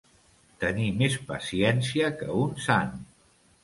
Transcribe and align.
Tenir 0.63 0.87
més 1.03 1.19
paciència 1.33 2.13
que 2.19 2.35
un 2.43 2.61
sant. 2.69 2.95